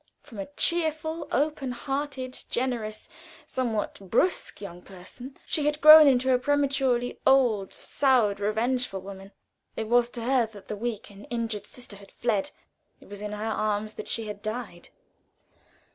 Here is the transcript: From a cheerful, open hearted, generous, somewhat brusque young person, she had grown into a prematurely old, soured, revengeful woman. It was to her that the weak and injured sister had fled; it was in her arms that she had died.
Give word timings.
From 0.23 0.39
a 0.39 0.47
cheerful, 0.57 1.27
open 1.31 1.73
hearted, 1.73 2.45
generous, 2.49 3.07
somewhat 3.45 3.99
brusque 4.01 4.59
young 4.59 4.81
person, 4.81 5.37
she 5.45 5.67
had 5.67 5.79
grown 5.79 6.07
into 6.07 6.33
a 6.33 6.39
prematurely 6.39 7.19
old, 7.23 7.71
soured, 7.71 8.39
revengeful 8.39 9.01
woman. 9.01 9.31
It 9.75 9.87
was 9.87 10.09
to 10.09 10.23
her 10.23 10.47
that 10.47 10.69
the 10.69 10.75
weak 10.75 11.11
and 11.11 11.27
injured 11.29 11.67
sister 11.67 11.97
had 11.97 12.09
fled; 12.09 12.49
it 12.99 13.09
was 13.09 13.21
in 13.21 13.33
her 13.33 13.45
arms 13.45 13.93
that 13.93 14.07
she 14.07 14.25
had 14.25 14.41
died. 14.41 14.89